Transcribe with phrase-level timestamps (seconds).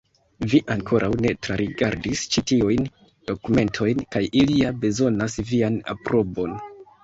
[0.51, 2.89] Vi ankoraŭ ne trarigardis ĉi tiujn
[3.33, 6.61] dokumentojn, kaj ili ja bezonas vian aprobon.